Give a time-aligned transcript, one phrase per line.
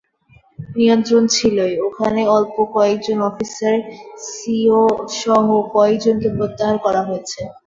[0.75, 3.75] নিয়ন্ত্রণ ছিলই, ওখানে অল্প কয়েকজন অফিসার,
[4.29, 7.41] সিওসহ কয়েকজনকে প্রত্যাহার করা হয়েছে।